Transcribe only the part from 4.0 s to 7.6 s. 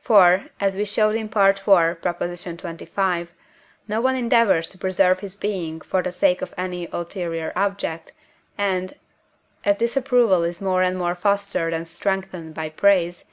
one endeavours to preserve his being for the sake of any ulterior